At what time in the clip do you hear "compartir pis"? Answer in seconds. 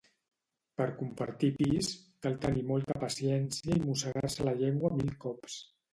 1.01-1.89